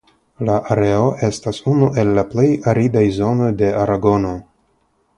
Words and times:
La 0.47 0.53
areo 0.75 1.11
estas 1.27 1.59
unu 1.73 1.91
el 2.05 2.15
la 2.21 2.25
plej 2.33 2.49
aridaj 2.75 3.07
zonoj 3.21 3.55
de 3.63 3.73
Aragono. 3.87 4.37